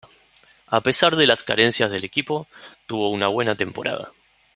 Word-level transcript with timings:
A 0.65 0.81
pesar 0.81 1.15
de 1.15 1.27
las 1.27 1.43
carencias 1.43 1.91
del 1.91 2.03
equipo, 2.03 2.47
tuvo 2.87 3.11
una 3.11 3.27
buena 3.27 3.53
temporada. 3.53 4.11